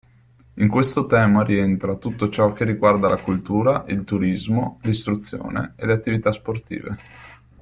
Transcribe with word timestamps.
In 0.55 0.67
questo 0.67 1.05
tema 1.05 1.43
rientra 1.43 1.95
tutto 1.95 2.29
ciò 2.29 2.53
che 2.53 2.65
riguarda 2.65 3.07
la 3.07 3.21
cultura, 3.21 3.85
il 3.89 4.03
turismo, 4.03 4.79
l'istruzione 4.81 5.73
e 5.75 5.85
le 5.85 5.93
attività 5.93 6.31
sportive. 6.31 6.97